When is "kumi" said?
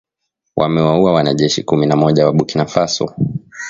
1.63-1.85